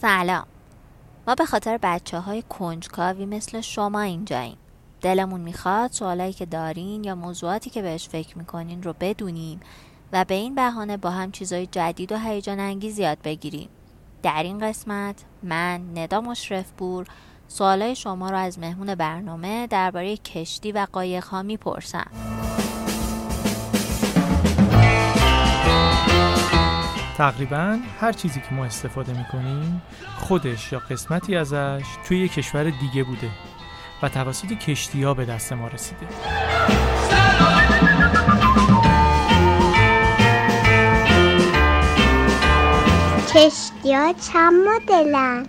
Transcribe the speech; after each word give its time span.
سلام. 0.00 0.46
ما 1.26 1.34
به 1.34 1.46
خاطر 1.46 1.78
بچه 1.82 2.18
های 2.18 2.42
کنجکاوی 2.42 3.26
مثل 3.26 3.60
شما 3.60 4.00
اینجاییم. 4.00 4.56
دلمون 5.00 5.40
می‌خواد 5.40 5.92
سوالایی 5.92 6.32
که 6.32 6.46
دارین 6.46 7.04
یا 7.04 7.14
موضوعاتی 7.14 7.70
که 7.70 7.82
بهش 7.82 8.08
فکر 8.08 8.38
می‌کنین 8.38 8.82
رو 8.82 8.94
بدونیم 9.00 9.60
و 10.12 10.24
به 10.24 10.34
این 10.34 10.54
بهانه 10.54 10.96
با 10.96 11.10
هم 11.10 11.30
چیزای 11.30 11.66
جدید 11.66 12.12
و 12.12 12.18
هیجان 12.18 12.60
انگیز 12.60 12.98
یاد 12.98 13.18
بگیریم. 13.24 13.68
در 14.22 14.42
این 14.42 14.58
قسمت 14.58 15.24
من 15.42 15.98
ندا 15.98 16.20
مشرف 16.20 16.70
بور 16.70 17.06
سوالای 17.48 17.96
شما 17.96 18.30
رو 18.30 18.36
از 18.36 18.58
مهمون 18.58 18.94
برنامه 18.94 19.66
درباره 19.66 20.16
کشتی 20.16 20.72
و 20.72 20.86
قایق 20.92 21.24
ها 21.24 21.42
می‌پرسم. 21.42 22.10
تقریبا 27.18 27.78
هر 28.00 28.12
چیزی 28.12 28.40
که 28.40 28.54
ما 28.54 28.64
استفاده 28.64 29.12
می‌کنیم 29.12 29.82
خودش 30.16 30.72
یا 30.72 30.78
قسمتی 30.78 31.36
ازش 31.36 31.82
توی 32.08 32.20
یه 32.20 32.28
کشور 32.28 32.64
دیگه 32.64 33.04
بوده 33.04 33.30
و 34.02 34.08
توسط 34.08 34.46
کشتی 34.46 35.02
ها 35.02 35.14
به 35.14 35.24
دست 35.24 35.52
ما 35.52 35.68
رسیده. 35.68 36.06
کشتی 43.34 43.94
ها 43.94 44.14
چند 44.32 44.52
مدلن؟ 44.68 45.46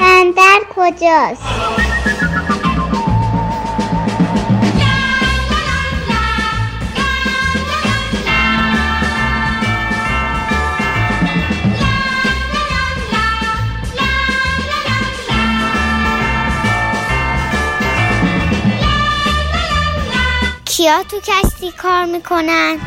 بندر 0.00 0.60
کجاست؟ 0.76 1.91
کیا 20.82 21.02
تو 21.02 21.20
کشتی 21.20 21.72
کار 21.72 22.04
می‌کنن؟ 22.04 22.78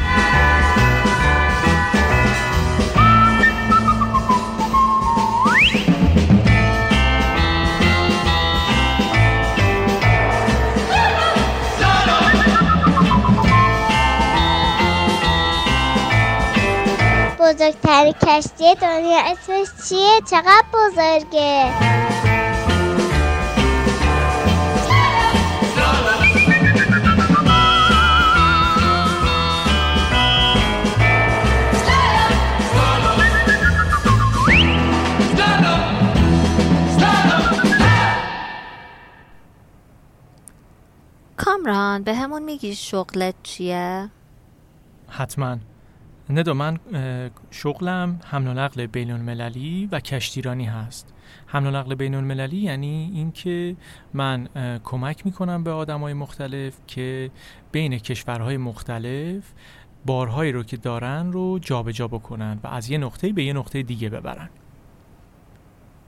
بزرگترین 17.39 18.13
کشتی 18.13 18.75
دنیا 18.75 19.19
اسمش 19.19 19.67
چیه؟ 19.89 20.21
چقدر 20.29 20.63
بزرگه؟ 20.73 22.04
کامران 41.45 42.03
به 42.03 42.15
همون 42.15 42.43
میگی 42.43 42.75
شغلت 42.75 43.35
چیه؟ 43.43 44.09
حتما 45.09 45.57
ندو 46.29 46.53
من 46.53 46.79
شغلم 47.51 48.19
حمل 48.25 48.47
و 48.47 48.53
نقل 48.53 48.85
بین 48.85 49.11
المللی 49.11 49.89
و 49.91 49.99
کشتیرانی 49.99 50.65
هست 50.65 51.13
حمل 51.47 51.67
و 51.67 51.71
نقل 51.71 51.95
بین 51.95 52.15
المللی 52.15 52.57
یعنی 52.57 53.11
اینکه 53.13 53.75
من 54.13 54.47
کمک 54.83 55.25
می‌کنم 55.25 55.63
به 55.63 55.71
آدمای 55.71 56.13
مختلف 56.13 56.73
که 56.87 57.31
بین 57.71 57.97
کشورهای 57.97 58.57
مختلف 58.57 59.43
بارهایی 60.05 60.51
رو 60.51 60.63
که 60.63 60.77
دارن 60.77 61.31
رو 61.31 61.59
جابجا 61.59 62.07
بکنن 62.07 62.59
و 62.63 62.67
از 62.67 62.89
یه 62.89 62.97
نقطه 62.97 63.33
به 63.33 63.43
یه 63.43 63.53
نقطه 63.53 63.83
دیگه 63.83 64.09
ببرن 64.09 64.49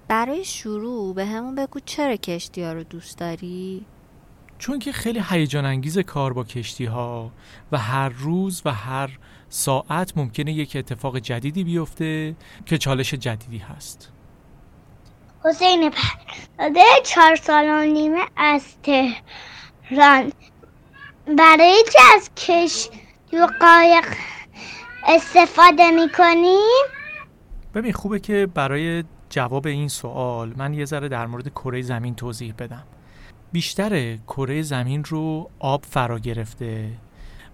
برای 0.08 0.46
شروع 0.46 1.14
به 1.16 1.26
همون 1.26 1.56
بگو 1.56 1.80
چرا 1.86 2.16
کشتی 2.16 2.64
ها 2.64 2.74
رو 2.74 2.84
دوست 2.84 3.18
داری؟ 3.18 3.86
چون 4.60 4.80
که 4.80 4.92
خیلی 4.92 5.24
هیجان 5.30 5.66
انگیز 5.66 6.00
کار 6.00 6.34
با 6.34 6.44
کشتی 6.44 6.86
ها 6.86 7.32
و 7.72 7.78
هر 7.78 8.10
روز 8.10 8.62
و 8.66 8.74
هر 8.74 9.10
ساعت 9.50 10.18
ممکنه 10.18 10.54
یک 10.54 10.76
اتفاق 10.76 11.20
جدیدی 11.20 11.64
بیفته 11.64 12.36
که 12.66 12.78
چالش 12.78 13.14
جدیدی 13.14 13.58
هست. 13.58 14.12
حسین 15.46 15.90
پرده 15.90 16.84
چهار 17.04 17.36
سال 17.36 17.66
و 17.66 17.94
نیمه 17.94 18.26
از 18.36 18.66
تهران. 18.84 20.32
برای 21.38 21.84
چه 21.94 22.00
از 22.16 22.30
کش 22.36 22.90
و 23.34 23.48
قایق 23.60 24.06
استفاده 25.08 25.92
می‌کنیم؟ 25.92 26.86
ببین 27.74 27.94
خوبه 27.94 28.20
که 28.20 28.48
برای 28.54 29.04
جواب 29.30 29.68
این 29.68 29.88
سوال 29.88 30.54
من 30.58 30.74
یه 30.74 30.86
ذره 30.86 31.08
در 31.08 31.28
مورد 31.28 31.50
کره 31.50 31.82
زمین 31.82 32.16
توضیح 32.16 32.54
بدم. 32.60 32.84
بیشتر 33.58 34.16
کره 34.16 34.62
زمین 34.62 35.04
رو 35.04 35.50
آب 35.60 35.86
فرا 35.86 36.20
گرفته 36.20 36.92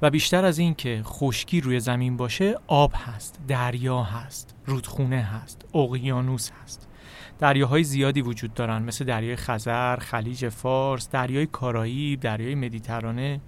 و 0.02 0.10
بیشتر 0.10 0.46
از 0.46 0.60
این 0.60 0.74
که 0.74 1.02
خشکی 1.04 1.62
روی 1.62 1.80
زمین 1.80 2.18
باشه 2.18 2.56
آب 2.68 2.94
هست 2.96 3.40
دریا 3.48 4.04
هست 4.04 4.56
رودخونه 4.66 5.22
هست 5.22 5.66
اقیانوس 5.76 6.50
هست. 6.64 6.88
دریاهای 7.40 7.84
زیادی 7.84 8.22
وجود 8.22 8.54
دارن 8.54 8.82
مثل 8.82 9.06
دریای 9.06 9.36
خزر، 9.36 9.96
خلیج 9.96 10.50
فارس، 10.50 11.10
دریای 11.10 11.46
کارائیب، 11.46 12.20
دریای 12.20 12.56
مدیترانه. 12.56 13.42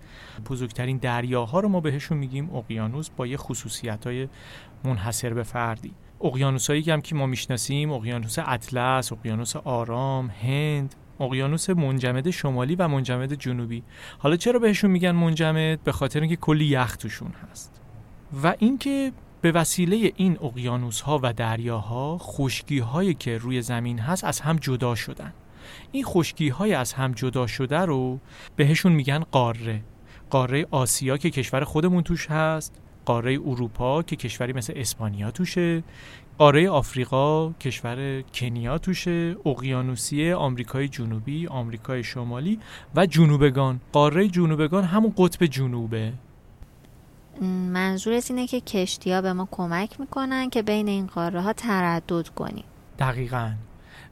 بزرگترین 0.50 0.98
دریاها 0.98 1.60
رو 1.60 1.70
ما 1.70 1.80
بهشون 1.80 2.18
میگیم 2.18 2.56
اقیانوس 2.56 3.10
با 3.10 3.28
یه 3.28 3.38
خصوصیت‌های 3.38 4.28
منحصر 4.84 5.34
به 5.34 5.44
فردی. 5.44 5.94
اقیانوسایی 6.22 6.92
هم 6.92 7.02
که 7.02 7.16
ما 7.16 7.26
می‌شناسیم 7.26 7.92
اقیانوس 7.92 8.40
اطلس، 8.40 9.12
اقیانوس 9.12 9.56
آرام، 9.56 10.30
هند، 10.30 10.96
اقیانوس 11.20 11.70
منجمد 11.70 12.30
شمالی 12.30 12.76
و 12.76 12.88
منجمد 12.88 13.34
جنوبی. 13.34 13.84
حالا 14.18 14.36
چرا 14.36 14.60
بهشون 14.60 14.92
میگن 14.92 15.12
منجمد؟ 15.12 15.84
به 15.84 15.92
خاطر 15.92 16.20
اینکه 16.20 16.36
کلی 16.36 16.66
یخ 16.66 16.98
توشون 16.98 17.32
هست. 17.52 17.82
و 18.44 18.56
اینکه 18.60 19.12
به 19.42 19.52
وسیله 19.52 20.12
این 20.16 20.38
اقیانوس 20.42 21.02
ها 21.02 21.20
و 21.24 21.34
دریاها 21.34 22.18
خشکی 22.18 22.80
هایی 22.80 23.14
که 23.14 23.38
روی 23.38 23.62
زمین 23.62 24.00
هست 24.00 24.24
از 24.24 24.40
هم 24.40 24.56
جدا 24.56 24.96
شدن. 24.96 25.34
این 25.92 26.04
خشکی 26.04 26.50
های 26.50 26.74
از 26.74 26.94
هم 26.94 27.12
جدا 27.12 27.48
شده 27.48 27.80
رو 27.80 28.20
بهشون 28.56 28.92
میگن 28.92 29.20
قاره. 29.20 29.82
قاره 30.30 30.68
آسیا 30.72 31.18
که 31.18 31.30
کشور 31.30 31.64
خودمون 31.64 32.04
توش 32.04 32.28
هست. 32.28 32.82
قاره 33.06 33.40
اروپا 33.46 34.04
که 34.04 34.16
کشوری 34.16 34.54
مثل 34.54 34.74
اسپانیا 34.76 35.32
توشه. 35.32 35.84
قاره 36.38 36.70
آفریقا 36.70 37.50
کشور 37.50 38.22
کنیا 38.22 38.78
توشه 38.78 39.36
اقیانوسیه 39.46 40.36
آمریکای 40.36 40.88
جنوبی 40.88 41.48
آمریکای 41.48 42.04
شمالی 42.04 42.60
و 42.96 43.06
جنوبگان. 43.06 43.80
قاره 43.92 44.28
جنوبگان 44.28 44.84
همون 44.84 45.14
قطب 45.18 45.46
جنوبه. 45.46 46.14
منظورت 47.72 48.32
اینه 48.32 48.48
که 48.48 48.62
کشتی 48.62 49.12
ها 49.12 49.22
به 49.22 49.34
ما 49.34 49.48
کمک 49.52 50.00
می‌کنن 50.00 50.50
که 50.50 50.62
بین 50.62 50.88
این 50.88 51.08
قاره 51.08 51.42
ها 51.42 51.54
تردد 51.54 52.28
کنیم. 52.28 52.66
دقیقا. 53.00 53.52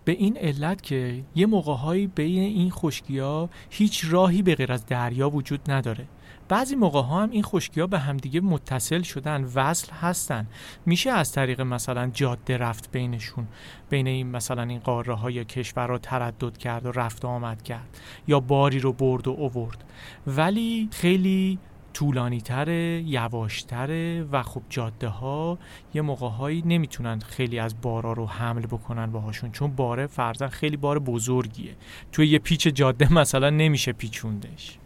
به 0.06 0.12
این 0.12 0.38
علت 0.38 0.82
که 0.82 1.24
یه 1.36 1.46
موقعهایی 1.46 2.08
بین 2.08 2.44
این 2.44 2.72
خشکی 2.72 3.20
ها 3.20 3.50
هیچ 3.70 4.06
راهی 4.10 4.42
به 4.42 4.56
غیر 4.56 4.72
از 4.72 4.86
دریا 4.86 5.30
وجود 5.30 5.72
نداره. 5.72 6.08
بعضی 6.50 6.76
موقع 6.76 7.02
ها 7.02 7.24
هم 7.24 7.30
این 7.30 7.44
خشکی 7.44 7.82
ها 7.82 7.88
به 7.88 8.00
همدیگه 8.00 8.42
متصل 8.42 9.02
شدن 9.02 9.44
وصل 9.56 9.92
هستن. 9.92 10.48
میشه 10.86 11.10
از 11.10 11.32
طریق 11.32 11.62
مثلا 11.62 12.08
جاده 12.14 12.58
رفت 12.58 12.92
بینشون 12.92 13.48
بین 13.90 14.08
این 14.08 14.28
مثلا 14.28 14.64
این 14.64 14.80
قاره 14.80 15.14
ها 15.14 15.32
یا 15.32 15.44
کشورها 15.44 15.98
تردد 15.98 16.58
کرد 16.58 16.86
و 16.86 16.92
رفت 16.92 17.26
و 17.26 17.28
آمد 17.28 17.62
کرد 17.62 17.98
یا 18.28 18.40
باری 18.40 18.80
رو 18.80 18.94
برد 18.94 19.28
و 19.28 19.32
اوورد 19.32 19.84
ولی 20.28 20.90
خیلی 20.92 21.60
طولانی 21.94 22.42
تره 22.42 23.04
یواشتره 23.06 24.24
و 24.32 24.44
خب 24.44 24.62
جاده 24.70 25.08
ها 25.08 25.60
یه 25.94 26.02
موقع 26.02 26.28
هایی 26.28 26.64
نمی‌تونن 26.66 27.20
خیلی 27.20 27.60
از 27.60 27.82
بارا 27.82 28.14
رو 28.14 28.28
حمل 28.28 28.62
بکنن 28.62 29.12
باهاشون 29.12 29.52
چون 29.52 29.76
باره 29.76 30.08
فرزن 30.08 30.48
خیلی 30.48 30.78
بار 30.78 31.00
بزرگیه. 31.00 31.76
توی 32.12 32.28
یه 32.28 32.40
پیچ 32.40 32.68
جاده 32.68 33.14
مثلا 33.14 33.50
نمیشه 33.50 33.94
پیچوندش. 33.94 34.80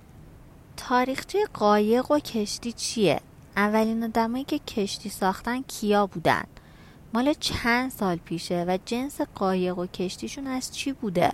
تاریخچه 0.78 1.40
قایق 1.54 2.12
و 2.12 2.20
کشتی 2.20 2.72
چیه؟ 2.72 3.22
اولین 3.56 4.04
آدمایی 4.04 4.44
که 4.44 4.60
کشتی 4.60 5.10
ساختن 5.10 5.62
کیا 5.62 6.08
بودن؟ 6.08 6.44
مال 7.14 7.34
چند 7.34 7.92
سال 7.92 8.18
پیشه 8.18 8.66
و 8.68 8.78
جنس 8.86 9.22
قایق 9.22 9.78
و 9.78 9.86
کشتیشون 9.86 10.48
از 10.48 10.76
چی 10.76 10.94
بوده؟ 10.94 11.32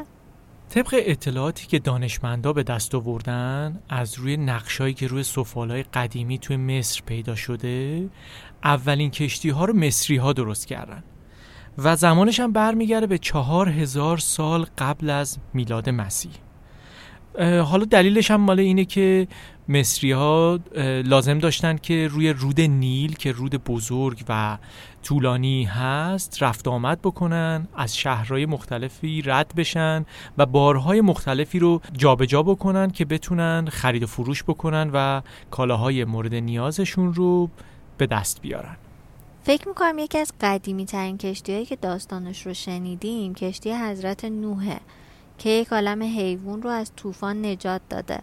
طبق 0.69 0.95
اطلاعاتی 1.05 1.67
که 1.67 1.79
دانشمندا 1.79 2.53
به 2.53 2.63
دست 2.63 2.95
آوردن 2.95 3.79
از 3.89 4.19
روی 4.19 4.37
نقشایی 4.37 4.93
که 4.93 5.07
روی 5.07 5.23
سفالای 5.23 5.83
قدیمی 5.83 6.39
توی 6.39 6.57
مصر 6.57 7.01
پیدا 7.05 7.35
شده 7.35 8.09
اولین 8.63 9.11
کشتی 9.11 9.49
ها 9.49 9.65
رو 9.65 9.73
مصری 9.73 10.17
ها 10.17 10.33
درست 10.33 10.67
کردن 10.67 11.03
و 11.77 11.95
زمانش 11.95 12.39
هم 12.39 12.51
برمیگرده 12.51 13.07
به 13.07 13.17
چهار 13.17 13.69
هزار 13.69 14.17
سال 14.17 14.65
قبل 14.77 15.09
از 15.09 15.37
میلاد 15.53 15.89
مسیح 15.89 16.31
حالا 17.39 17.85
دلیلش 17.85 18.31
هم 18.31 18.41
مال 18.41 18.59
اینه 18.59 18.85
که 18.85 19.27
مصری 19.69 20.11
ها 20.11 20.59
لازم 21.05 21.39
داشتن 21.39 21.77
که 21.77 22.07
روی 22.07 22.29
رود 22.29 22.61
نیل 22.61 23.15
که 23.15 23.31
رود 23.31 23.63
بزرگ 23.63 24.23
و 24.29 24.57
طولانی 25.03 25.63
هست 25.63 26.43
رفت 26.43 26.67
آمد 26.67 27.01
بکنن 27.01 27.67
از 27.75 27.97
شهرهای 27.97 28.45
مختلفی 28.45 29.21
رد 29.21 29.53
بشن 29.57 30.05
و 30.37 30.45
بارهای 30.45 31.01
مختلفی 31.01 31.59
رو 31.59 31.81
جابجا 31.97 32.33
جا 32.33 32.43
بکنن 32.43 32.89
که 32.89 33.05
بتونن 33.05 33.67
خرید 33.69 34.03
و 34.03 34.07
فروش 34.07 34.43
بکنن 34.43 34.89
و 34.93 35.21
کالاهای 35.51 36.05
مورد 36.05 36.35
نیازشون 36.35 37.13
رو 37.13 37.49
به 37.97 38.07
دست 38.07 38.41
بیارن. 38.41 38.75
فکر 39.43 39.67
می‌کنم 39.67 39.99
یکی 39.99 40.17
از 40.17 40.33
قدیمی 40.41 40.85
ترین 40.85 41.17
کشتی 41.17 41.53
هایی 41.53 41.65
که 41.65 41.75
داستانش 41.75 42.45
رو 42.45 42.53
شنیدیم 42.53 43.33
کشتی 43.33 43.73
حضرت 43.73 44.25
نوحه. 44.25 44.79
که 45.43 45.49
یک 45.49 45.73
عالم 45.73 46.03
حیوان 46.03 46.61
رو 46.61 46.69
از 46.69 46.91
طوفان 46.95 47.45
نجات 47.45 47.81
داده. 47.89 48.19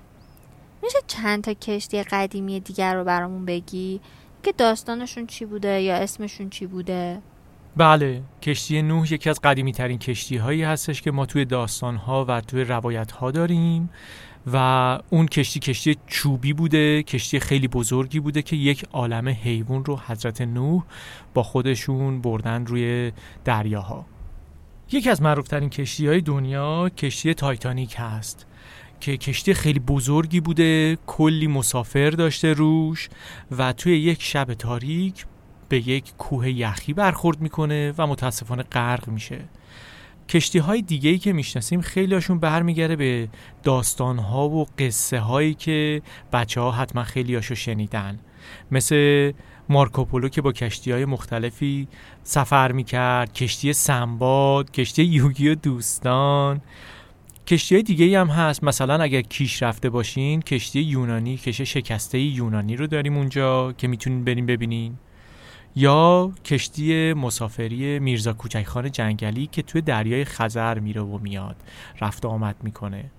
میشه 0.82 0.98
چند 1.06 1.44
تا 1.44 1.52
کشتی 1.52 2.02
قدیمی 2.02 2.60
دیگر 2.60 2.94
رو 2.94 3.04
برامون 3.04 3.44
بگی؟ 3.44 4.00
که 4.42 4.52
داستانشون 4.52 5.26
چی 5.26 5.44
بوده 5.44 5.80
یا 5.80 5.96
اسمشون 5.96 6.50
چی 6.50 6.66
بوده؟ 6.66 7.22
بله 7.76 8.22
کشتی 8.42 8.82
نوح 8.82 9.12
یکی 9.12 9.30
از 9.30 9.40
قدیمی 9.40 9.72
ترین 9.72 9.98
کشتی 9.98 10.36
هایی 10.36 10.62
هستش 10.62 11.02
که 11.02 11.10
ما 11.10 11.26
توی 11.26 11.44
داستان 11.44 11.96
ها 11.96 12.24
و 12.28 12.40
توی 12.40 12.64
روایت 12.64 13.12
ها 13.12 13.30
داریم 13.30 13.90
و 14.52 14.56
اون 15.10 15.26
کشتی 15.26 15.60
کشتی 15.60 15.96
چوبی 16.06 16.52
بوده 16.52 17.02
کشتی 17.02 17.40
خیلی 17.40 17.68
بزرگی 17.68 18.20
بوده 18.20 18.42
که 18.42 18.56
یک 18.56 18.84
عالم 18.92 19.28
حیوان 19.28 19.84
رو 19.84 20.00
حضرت 20.06 20.40
نوح 20.40 20.82
با 21.34 21.42
خودشون 21.42 22.20
بردن 22.20 22.66
روی 22.66 23.12
دریاها. 23.44 24.06
یکی 24.92 25.10
از 25.10 25.22
معروفترین 25.22 25.70
کشتی 25.70 26.06
های 26.06 26.20
دنیا 26.20 26.88
کشتی 26.88 27.34
تایتانیک 27.34 27.94
هست 27.98 28.46
که 29.00 29.16
کشتی 29.16 29.54
خیلی 29.54 29.78
بزرگی 29.78 30.40
بوده 30.40 30.98
کلی 31.06 31.46
مسافر 31.46 32.10
داشته 32.10 32.52
روش 32.52 33.08
و 33.50 33.72
توی 33.72 33.98
یک 33.98 34.22
شب 34.22 34.54
تاریک 34.54 35.26
به 35.68 35.88
یک 35.88 36.12
کوه 36.18 36.50
یخی 36.50 36.92
برخورد 36.92 37.40
می‌کنه 37.40 37.94
و 37.98 38.06
متاسفانه 38.06 38.62
غرق 38.62 39.08
میشه. 39.08 39.38
کشتی 40.28 40.58
های 40.58 40.82
دیگه 40.82 41.18
که 41.18 41.32
می‌شناسیم 41.32 41.80
خیلی 41.80 42.14
هاشون 42.14 42.38
برمیگرده 42.38 42.96
به 42.96 43.28
داستان 43.62 44.18
ها 44.18 44.48
و 44.48 44.66
قصه 44.78 45.20
هایی 45.20 45.54
که 45.54 46.02
بچه 46.32 46.60
ها 46.60 46.70
حتما 46.70 47.04
خیلی 47.04 47.34
هاشو 47.34 47.54
شنیدن. 47.54 48.18
مثل 48.70 49.32
مارکوپولو 49.68 50.28
که 50.28 50.42
با 50.42 50.52
کشتی 50.52 50.92
های 50.92 51.04
مختلفی 51.04 51.88
سفر 52.22 52.72
می‌کرد 52.72 53.32
کشتی 53.32 53.72
سنباد 53.72 54.70
کشتی 54.70 55.04
یوگی 55.04 55.48
و 55.48 55.54
دوستان. 55.54 56.60
کشتی 57.46 57.74
های 57.74 57.82
دیگه 57.82 58.20
هم 58.20 58.26
هست. 58.26 58.64
مثلا 58.64 59.02
اگر 59.02 59.20
کیش 59.20 59.62
رفته 59.62 59.90
باشین 59.90 60.42
کشتی 60.42 60.80
یونانی 60.80 61.36
کشتی 61.36 61.66
شکسته 61.66 62.18
یونانی 62.18 62.76
رو 62.76 62.86
داریم 62.86 63.16
اونجا 63.16 63.72
که 63.72 63.88
می‌تونین 63.88 64.24
بریم 64.24 64.46
ببینین. 64.46 64.98
یا 65.76 66.32
کشتی 66.44 67.12
مسافری 67.12 67.98
میرزا 67.98 68.32
کوچکخان 68.32 68.90
جنگلی 68.90 69.46
که 69.46 69.62
توی 69.62 69.80
دریای 69.80 70.24
خزر 70.24 70.78
میره 70.78 71.02
و 71.02 71.18
میاد 71.18 71.56
رفت 72.00 72.26
آمد 72.26 72.56
می‌کنه. 72.62 73.10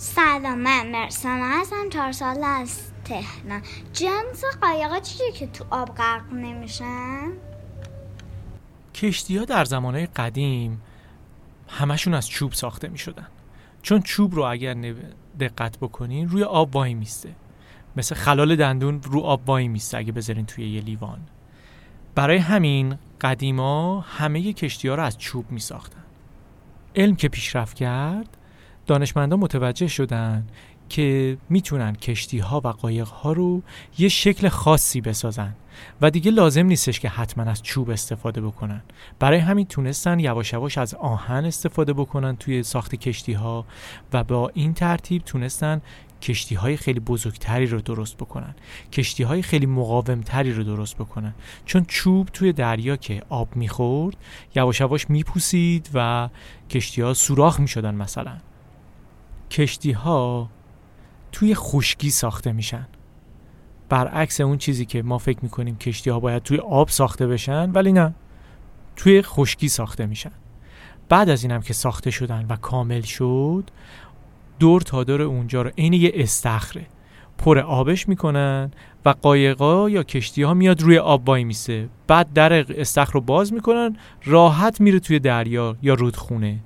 سلام 0.00 0.58
من 0.58 0.90
مرسانه 0.90 1.60
هستم. 1.60 1.88
چهار 1.90 2.12
سال 2.12 2.44
از 2.44 2.92
تهران. 3.04 3.62
جنس 3.92 4.44
قایقا 4.60 5.00
چیه 5.00 5.32
که 5.32 5.46
تو 5.46 5.64
آب 5.70 5.94
غرق 5.94 6.32
نمیشن؟ 6.32 7.32
کشتی 8.94 9.36
ها 9.36 9.44
در 9.44 9.64
زمانهای 9.64 10.06
قدیم 10.06 10.82
همشون 11.68 12.14
از 12.14 12.28
چوب 12.28 12.52
ساخته 12.52 12.88
می 12.88 12.98
شدن 12.98 13.26
چون 13.82 14.02
چوب 14.02 14.34
رو 14.34 14.42
اگر 14.42 14.94
دقت 15.40 15.78
بکنین 15.78 16.28
روی 16.28 16.42
آب 16.42 16.76
وای 16.76 16.94
میسته. 16.94 17.34
مثل 17.96 18.14
خلال 18.14 18.56
دندون 18.56 19.02
رو 19.02 19.20
آب 19.20 19.48
وای 19.48 19.68
میسته 19.68 19.98
اگه 19.98 20.12
بذارین 20.12 20.46
توی 20.46 20.70
یه 20.70 20.80
لیوان. 20.80 21.20
برای 22.14 22.36
همین 22.36 22.98
قدیما 23.20 24.00
همه 24.00 24.52
کشتی 24.52 24.88
ها 24.88 24.94
رو 24.94 25.02
از 25.02 25.18
چوب 25.18 25.50
می 25.50 25.60
ساختن 25.60 26.02
علم 26.96 27.16
که 27.16 27.28
پیشرفت 27.28 27.76
کرد 27.76 28.37
دانشمندان 28.88 29.40
متوجه 29.40 29.88
شدن 29.88 30.46
که 30.88 31.38
می‌تونن 31.48 31.94
کشتی 31.94 32.38
ها 32.38 32.60
و 32.64 32.68
قایق 32.68 33.08
ها 33.08 33.32
رو 33.32 33.62
یه 33.98 34.08
شکل 34.08 34.48
خاصی 34.48 35.00
بسازن 35.00 35.54
و 36.00 36.10
دیگه 36.10 36.30
لازم 36.30 36.66
نیستش 36.66 37.00
که 37.00 37.08
حتما 37.08 37.44
از 37.44 37.62
چوب 37.62 37.90
استفاده 37.90 38.40
بکنن. 38.40 38.82
برای 39.18 39.38
همین 39.38 39.66
تونستن 39.66 40.20
یواش 40.20 40.52
یواش 40.52 40.78
از 40.78 40.94
آهن 40.94 41.44
استفاده 41.44 41.92
بکنن 41.92 42.36
توی 42.36 42.62
ساخت 42.62 42.94
کشتی 42.94 43.32
ها 43.32 43.64
و 44.12 44.24
با 44.24 44.50
این 44.54 44.74
ترتیب 44.74 45.22
تونستن 45.22 45.80
کشتی 46.22 46.54
های 46.54 46.76
خیلی 46.76 47.00
بزرگتری 47.00 47.66
رو 47.66 47.80
درست 47.80 48.16
بکنن. 48.16 48.54
کشتی 48.92 49.22
های 49.22 49.42
خیلی 49.42 49.66
مقاومتری 49.66 50.52
رو 50.52 50.64
درست 50.64 50.96
بکنن. 50.96 51.34
چون 51.64 51.84
چوب 51.84 52.28
توی 52.32 52.52
دریا 52.52 52.96
که 52.96 53.22
آب 53.28 53.56
می‌خورد 53.56 54.16
یواش 54.54 54.80
یواش 54.80 55.10
میپوسید 55.10 55.90
و 55.94 56.28
کشتی 56.70 57.02
ها 57.02 57.14
سوراخ 57.14 57.60
می‌شدن 57.60 57.94
مثلا. 57.94 58.36
کشتی 59.50 59.92
ها 59.92 60.50
توی 61.32 61.54
خشکی 61.54 62.10
ساخته 62.10 62.52
میشن. 62.52 62.86
برعکس 63.88 64.40
اون 64.40 64.58
چیزی 64.58 64.84
که 64.84 65.02
ما 65.02 65.18
فکر 65.18 65.38
می‌کنیم 65.42 65.76
کشتی 65.76 66.10
ها 66.10 66.20
باید 66.20 66.42
توی 66.42 66.58
آب 66.58 66.88
ساخته 66.88 67.26
بشن 67.26 67.70
ولی 67.70 67.92
نه. 67.92 68.14
توی 68.96 69.22
خشکی 69.22 69.68
ساخته 69.68 70.06
میشن. 70.06 70.32
بعد 71.08 71.28
از 71.28 71.42
اینم 71.42 71.60
که 71.60 71.72
ساخته 71.72 72.10
شدن 72.10 72.46
و 72.48 72.56
کامل 72.56 73.00
شد 73.00 73.70
دور 74.58 74.80
تا 74.80 75.04
دور 75.04 75.22
اونجا 75.22 75.62
رو 75.62 75.70
عین 75.78 75.92
یه 75.92 76.12
استخره. 76.14 76.86
پر 77.38 77.58
آبش 77.58 78.08
می‌کنن 78.08 78.70
و 79.04 79.14
قایقا 79.22 79.90
یا 79.90 80.02
کشتی 80.02 80.42
ها 80.42 80.54
میاد 80.54 80.82
روی 80.82 80.98
آب 80.98 81.28
وای 81.28 81.44
میسه. 81.44 81.88
بعد 82.06 82.32
در 82.32 82.80
استخر 82.80 83.12
رو 83.12 83.20
باز 83.20 83.52
می‌کنن 83.52 83.96
راحت 84.24 84.80
میره 84.80 85.00
توی 85.00 85.18
دریا 85.18 85.76
یا 85.82 85.94
رودخونه. 85.94 86.58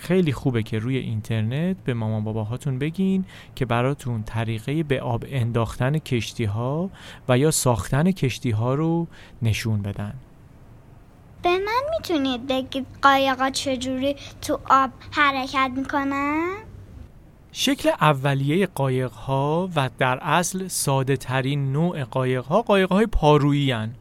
خیلی 0.00 0.32
خوبه 0.32 0.62
که 0.62 0.78
روی 0.78 0.96
اینترنت 0.96 1.76
به 1.84 1.94
مامان 1.94 2.24
باباهاتون 2.24 2.78
بگین 2.78 3.24
که 3.54 3.64
براتون 3.64 4.22
طریقه 4.22 4.82
به 4.82 5.00
آب 5.00 5.24
انداختن 5.28 5.98
کشتی 5.98 6.44
ها 6.44 6.90
و 7.28 7.38
یا 7.38 7.50
ساختن 7.50 8.10
کشتی 8.10 8.50
ها 8.50 8.74
رو 8.74 9.06
نشون 9.42 9.82
بدن 9.82 10.14
به 11.42 11.50
من 11.50 11.82
می‌تونید 11.90 12.46
بگید 12.46 12.86
قایقا 13.02 13.50
چجوری 13.50 14.16
تو 14.42 14.58
آب 14.70 14.90
حرکت 15.10 15.70
می‌کنن؟ 15.76 16.48
شکل 17.52 17.88
اولیه 18.00 18.66
قایق 18.66 19.12
ها 19.12 19.68
و 19.76 19.90
در 19.98 20.18
اصل 20.22 20.68
ساده 20.68 21.16
ترین 21.16 21.72
نوع 21.72 22.04
قایق 22.04 22.44
ها 22.44 22.62
قایق 22.62 22.92
های 22.92 23.06
پارویی 23.06 23.70
هن. 23.70 23.94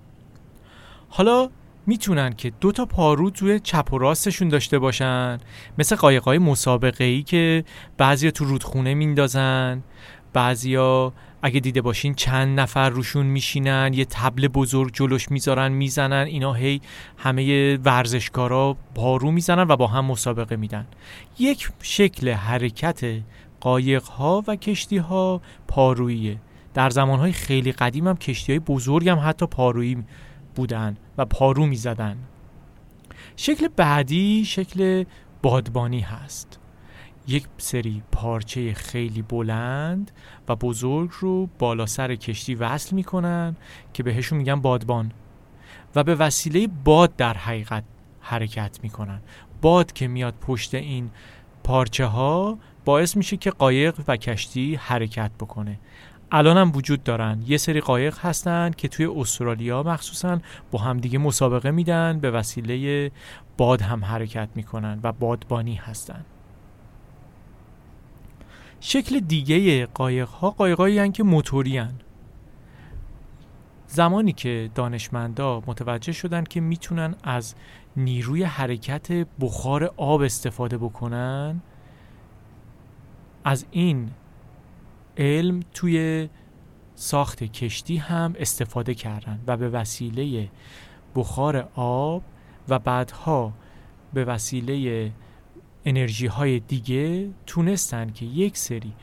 حالا 1.09 1.49
می‌تونن 1.89 2.33
که 2.33 2.51
دو 2.61 2.71
تا 2.71 2.85
پارو 2.85 3.29
توی 3.29 3.59
چپ 3.59 3.93
و 3.93 3.97
راستشون 3.97 4.47
داشته 4.49 4.79
باشن. 4.79 5.37
مثل 5.77 5.95
قایقای 5.95 6.37
مسابقه 6.37 7.03
ای 7.03 7.23
که 7.23 7.63
بعضیا 7.97 8.31
تو 8.31 8.45
رودخونه 8.45 8.93
میندازن. 8.93 9.83
بعضیا 10.33 11.13
اگه 11.41 11.59
دیده 11.59 11.81
باشین 11.81 12.13
چند 12.13 12.59
نفر 12.59 12.89
روشون 12.89 13.25
میشینن 13.25 13.91
یه 13.93 14.05
تبل 14.05 14.47
بزرگ 14.47 14.93
جلوش 14.93 15.31
می‌ذارن 15.31 15.71
می‌زنن 15.71 16.25
اینا 16.27 16.53
هی 16.53 16.81
همه 17.17 17.77
ورزشکارا 17.77 18.77
پارو 18.95 19.31
می‌زنن 19.31 19.67
و 19.67 19.75
با 19.75 19.87
هم 19.87 20.05
مسابقه 20.05 20.55
میدن. 20.55 20.87
یک 21.39 21.69
شکل 21.81 22.29
حرکت 22.29 23.01
قایق 23.59 24.03
ها 24.03 24.43
و 24.47 24.55
کشتی 24.55 24.97
ها 24.97 25.41
پاروییه. 25.67 26.37
در 26.73 26.89
زمان 26.89 27.19
های 27.19 27.31
خیلی 27.31 27.71
قدیم 27.71 28.07
هم 28.07 28.17
کشتی 28.17 28.51
های 28.51 28.59
بزرگ 28.59 29.09
هم 29.09 29.19
حتی 29.23 29.45
پارویی 29.45 30.03
بودن 30.59 30.97
و 31.17 31.25
پارو 31.25 31.65
می 31.65 31.75
زدن. 31.75 32.17
شکل 33.35 33.67
بعدی 33.67 34.45
شکل 34.45 35.03
بادبانی 35.41 35.99
هست. 35.99 36.59
یک 37.27 37.47
سری 37.57 38.03
پارچه 38.11 38.73
خیلی 38.73 39.21
بلند 39.21 40.11
و 40.47 40.55
بزرگ 40.55 41.09
رو 41.19 41.49
بالا 41.59 41.85
سر 41.85 42.15
کشتی 42.15 42.55
وصل 42.55 42.95
می‌کنن 42.95 43.55
که 43.93 44.03
بهشون 44.03 44.37
میگن 44.37 44.61
بادبان 44.61 45.11
و 45.95 46.03
به 46.03 46.15
وسیله 46.15 46.67
باد 46.67 47.15
در 47.15 47.33
حقیقت 47.33 47.83
حرکت 48.21 48.79
می‌کنن. 48.83 49.21
باد 49.61 49.93
که 49.93 50.07
میاد 50.07 50.33
پشت 50.41 50.75
این 50.75 51.09
پارچه 51.63 52.05
ها 52.05 52.57
باعث 52.85 53.17
میشه 53.17 53.37
که 53.37 53.51
قایق 53.51 53.95
و 54.07 54.17
کشتی 54.17 54.75
حرکت 54.75 55.31
بکنه. 55.39 55.79
الان 56.31 56.57
هم 56.57 56.71
وجود 56.75 57.03
دارن 57.03 57.43
یه 57.47 57.57
سری 57.57 57.81
قایق 57.81 58.17
هستن 58.19 58.71
که 58.77 58.87
توی 58.87 59.05
استرالیا 59.05 59.83
مخصوصا 59.83 60.39
با 60.71 60.79
همدیگه 60.79 61.19
مسابقه 61.19 61.71
میدن 61.71 62.19
به 62.19 62.31
وسیله 62.31 63.11
باد 63.57 63.81
هم 63.81 64.05
حرکت 64.05 64.49
می‌کنن 64.55 64.99
و 65.03 65.11
بادبانی 65.11 65.75
هستن 65.75 66.25
شکل 68.79 69.19
دیگه 69.19 69.85
قایق 69.85 70.27
ها 70.27 70.49
قایق 70.49 71.11
که 71.11 71.23
موتوری 71.23 71.77
هن. 71.77 71.93
زمانی 73.87 74.31
که 74.31 74.69
دانشمندا 74.75 75.63
متوجه 75.67 76.11
شدن 76.11 76.43
که 76.43 76.61
می‌تونن 76.61 77.15
از 77.23 77.55
نیروی 77.97 78.43
حرکت 78.43 79.27
بخار 79.39 79.93
آب 79.97 80.21
استفاده 80.21 80.77
بکنن 80.77 81.61
از 83.43 83.65
این 83.71 84.09
علم 85.17 85.59
توی 85.73 86.29
ساخت 86.95 87.43
کشتی 87.43 87.97
هم 87.97 88.33
استفاده 88.39 88.93
کردن 88.93 89.39
و 89.47 89.57
به 89.57 89.69
وسیله 89.69 90.49
بخار 91.15 91.69
آب 91.75 92.23
و 92.69 92.79
بعدها 92.79 93.53
به 94.13 94.25
وسیله 94.25 95.11
انرژی 95.85 96.27
های 96.27 96.59
دیگه 96.59 97.29
تونستن 97.45 98.09
که 98.09 98.25
یک 98.25 98.57
سری 98.57 98.93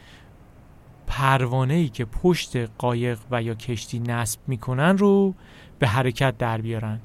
پروانه 1.07 1.75
ای 1.75 1.89
که 1.89 2.05
پشت 2.05 2.57
قایق 2.57 3.19
و 3.31 3.43
یا 3.43 3.55
کشتی 3.55 3.99
نصب 3.99 4.41
می‌کنن 4.47 4.99
رو 4.99 5.35
به 5.79 5.87
حرکت 5.87 6.39
در 6.39 6.61
بیارن 6.61 7.01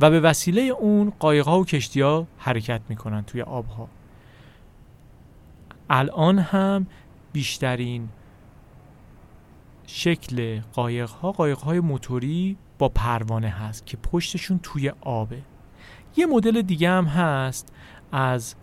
و 0.00 0.10
به 0.10 0.20
وسیله 0.20 0.62
اون 0.62 1.12
قایق 1.18 1.44
ها 1.44 1.60
و 1.60 1.64
کشتی 1.64 2.00
ها 2.00 2.26
حرکت 2.38 2.80
می‌کنن 2.88 3.22
توی 3.22 3.42
آب 3.42 3.66
ها 3.66 3.88
الان 5.90 6.38
هم 6.38 6.86
بیشترین 7.32 8.08
شکل 9.90 10.60
قایق 10.72 11.10
ها 11.10 11.32
قایق 11.32 11.58
های 11.58 11.80
موتوری 11.80 12.56
با 12.78 12.88
پروانه 12.88 13.48
هست 13.48 13.86
که 13.86 13.96
پشتشون 13.96 14.60
توی 14.62 14.92
آبه. 15.00 15.42
یه 16.16 16.26
مدل 16.26 16.62
دیگه 16.62 16.90
هم 16.90 17.04
هست 17.04 17.72
از 18.12 18.54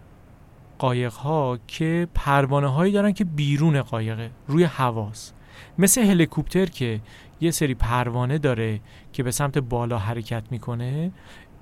قایق 0.78 1.14
ها 1.14 1.60
که 1.68 2.08
پروانه 2.14 2.68
هایی 2.68 2.94
دارن 2.94 3.12
که 3.12 3.24
بیرون 3.24 3.82
قایقه 3.82 4.32
روی 4.48 4.64
حواس. 4.64 5.34
مثل 5.78 6.02
هلیکوپتر 6.02 6.66
که 6.66 7.02
یه 7.42 7.52
سری 7.52 7.74
پروانه 7.74 8.38
داره 8.38 8.80
که 9.14 9.24
به 9.24 9.32
سمت 9.32 9.58
بالا 9.58 9.98
حرکت 9.98 10.44
می‌کنه 10.52 11.12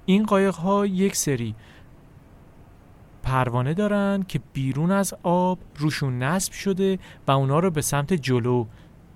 این 0.06 0.26
قایق 0.26 0.56
ها 0.56 0.86
یک 0.86 1.16
سری 1.16 1.56
پروانه 3.24 3.74
دارن 3.74 4.24
که 4.28 4.40
بیرون 4.54 4.92
از 4.92 5.14
آب 5.24 5.60
روشون 5.78 6.24
نصب 6.24 6.54
شده 6.54 7.00
و 7.28 7.32
اونا 7.32 7.60
رو 7.60 7.72
به 7.72 7.82
سمت 7.82 8.14
جلو 8.14 8.66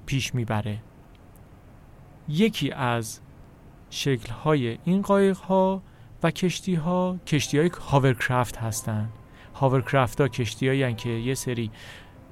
پیش 0.07 0.35
می‌بره. 0.35 0.77
یکی 2.29 2.71
از 2.71 3.19
شکل 3.89 4.31
های 4.33 4.77
این 4.85 5.01
قایق 5.01 5.37
ها 5.37 5.81
و 6.23 6.31
کشتی 6.31 6.75
ها 6.75 7.17
کشتی 7.27 7.57
های 7.57 7.71
هاورکرافت 7.89 8.57
هستن. 8.57 9.09
هاورکرافت 9.53 10.21
ها 10.21 10.27
کشتی 10.27 10.67
هایی 10.67 10.93
که 10.93 11.09
یه 11.09 11.33
سری 11.33 11.71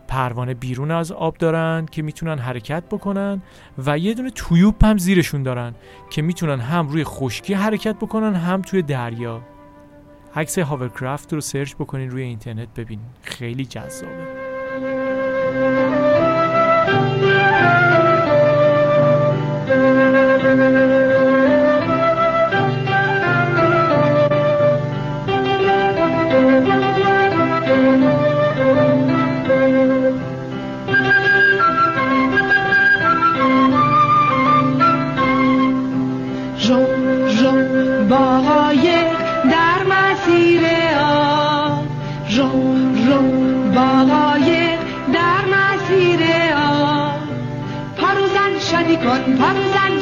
پروانه 0.08 0.54
بیرون 0.54 0.92
از 0.92 1.12
آب 1.12 1.38
دارن 1.38 1.86
که 1.86 2.02
می‌تونن 2.02 2.40
حرکت 2.40 2.84
بکنن 2.84 3.42
و 3.78 3.98
یه 3.98 4.14
دونه 4.14 4.30
تویوب 4.30 4.84
هم 4.84 4.98
زیرشون 4.98 5.44
دارن 5.44 5.76
که 6.10 6.22
می‌تونن 6.22 6.60
هم 6.60 6.88
روی 6.88 7.04
خشکی 7.04 7.54
حرکت 7.54 7.96
بکنن 7.96 8.36
هم 8.36 8.62
توی 8.62 8.82
دریا. 8.82 9.42
عکس 10.36 10.60
هاورکرافت 10.60 11.34
رو 11.34 11.42
سرچ 11.42 11.76
بکنین 11.76 12.10
روی 12.12 12.24
اینترنت 12.24 12.68
ببینین. 12.76 13.08
خیلی 13.22 13.66
جذابه. 13.66 14.46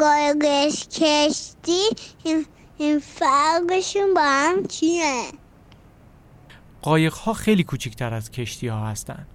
قایقش 0.00 0.88
کشتی 0.88 1.82
این 2.78 3.02
چیه؟ 4.68 5.22
قایق 6.82 7.14
ها 7.14 7.32
خیلی 7.32 7.64
کوچکتر 7.64 8.14
از 8.14 8.30
کشتی 8.30 8.68
ها 8.68 8.86
هستن. 8.86 9.26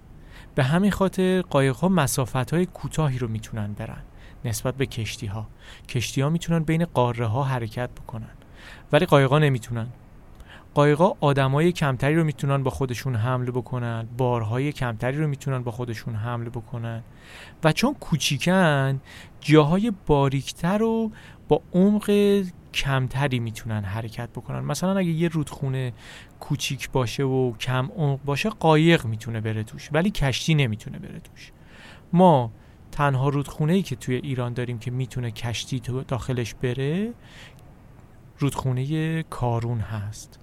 به 0.54 0.64
همین 0.64 0.90
خاطر 0.90 1.42
قایق 1.42 1.76
ها 1.76 1.88
مسافت 1.88 2.54
های 2.54 2.66
کوتاهی 2.66 3.18
رو 3.18 3.28
می‌تونن 3.28 3.72
برن 3.72 4.02
نسبت 4.44 4.74
به 4.74 4.86
کشتی 4.86 5.26
ها 5.26 5.46
کشتی 5.88 6.20
ها 6.20 6.28
می‌تونن 6.28 6.58
بین 6.58 6.84
قاره 6.84 7.26
ها 7.26 7.42
حرکت 7.42 7.90
بکنن 7.90 8.30
ولی 8.92 9.06
قایق 9.06 9.30
ها 9.30 9.38
نمی‌تونن. 9.38 9.86
قایقا 10.74 11.12
آدمای 11.20 11.72
کمتری 11.72 12.14
رو 12.14 12.24
می‌تونن 12.24 12.62
با 12.62 12.70
خودشون 12.70 13.16
حمل 13.16 13.50
بکنن 13.50 14.08
بارهای 14.16 14.72
کمتری 14.72 15.16
رو 15.16 15.26
می‌تونن 15.28 15.62
با 15.62 15.70
خودشون 15.70 16.14
حمل 16.14 16.48
بکنن. 16.48 17.02
و 17.64 17.72
چون 17.72 17.94
کوچیکن 17.94 19.00
جاهای 19.40 19.92
باریکتر 20.06 20.78
رو 20.78 21.10
با 21.48 21.62
عمق 21.72 22.10
کمتری 22.74 23.38
می‌تونن 23.38 23.84
حرکت 23.84 24.28
بکنن. 24.30 24.60
مثلا 24.60 24.98
اگه 24.98 25.10
یه 25.10 25.28
رودخونه 25.28 25.92
کوچیک 26.40 26.90
باشه 26.90 27.22
و 27.22 27.56
کم 27.56 27.88
عمق 27.96 28.20
باشه 28.24 28.50
قایق 28.50 29.04
می‌تونه 29.04 29.40
بره 29.40 29.62
توش 29.62 29.88
ولی 29.92 30.10
کشتی 30.10 30.54
نمی‌تونه 30.54 30.98
بره 30.98 31.20
توش. 31.20 31.52
ما 32.12 32.52
تنها 32.92 33.28
رودخونه 33.28 33.72
ای 33.72 33.82
که 33.82 33.96
توی 33.96 34.14
ایران 34.14 34.52
داریم 34.52 34.78
که 34.78 34.90
می‌تونه 34.90 35.30
کشتی 35.30 35.82
داخلش 36.08 36.54
بره 36.54 37.12
رودخونه 38.38 39.22
کارون 39.22 39.80
هست. 39.80 40.38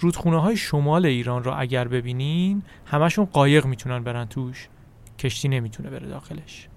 رودخونه 0.00 0.40
های 0.40 0.56
شمال 0.56 1.06
ایران 1.06 1.44
رو 1.44 1.52
اگر 1.56 1.88
ببینین 1.88 2.62
همشون 2.86 3.24
قایق 3.24 3.66
می‌تونن 3.66 4.04
برن 4.04 4.24
توش. 4.24 4.68
کشتی 5.18 5.48
نمی‌تونه 5.48 5.90
بره 5.90 6.08
داخلش. 6.08 6.68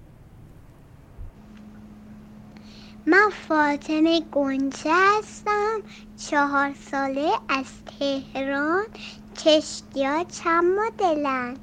من 3.06 3.30
فاطمه 3.48 4.20
گنجه 4.32 4.90
هستم. 5.18 5.78
چهار 6.30 6.72
ساله 6.74 7.30
از 7.48 7.66
تهران. 7.98 8.84
کشتی 9.44 10.04
ها 10.04 10.24
چند 10.24 10.64
مدلن؟ 10.64 11.56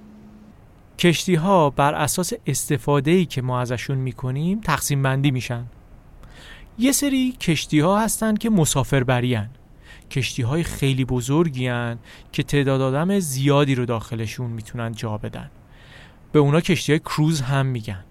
کشتی 1.00 1.36
ها 1.36 1.70
بر 1.70 1.94
اساس 1.94 2.34
استفاده 2.46 3.12
ای 3.12 3.26
که 3.26 3.42
ما 3.42 3.62
ازشون 3.62 3.98
می‌کنیم 3.98 4.62
تقسیم 4.62 5.04
بندی 5.04 5.32
میشن. 5.32 5.66
یه 6.80 6.92
سری 6.92 7.32
کشتی 7.32 7.80
ها 7.80 8.00
هستن 8.00 8.36
که 8.36 8.50
مسافربری 8.50 9.36
هن. 9.36 9.50
کشتی 10.12 10.42
های 10.42 10.64
خیلی 10.64 11.06
بزرگی 11.06 11.68
هن 11.68 12.00
که 12.32 12.44
تعداد 12.44 12.82
آدم 12.82 13.20
زیادی 13.20 13.76
رو 13.76 13.86
داخلشون 13.86 14.50
می‌تونن 14.50 14.92
جا 14.92 15.18
بدن. 15.18 15.52
به 16.32 16.40
اونا 16.40 16.62
کشتی 16.62 16.92
های 16.92 17.00
کروز 17.00 17.42
هم 17.42 17.66
میگن. 17.66 18.04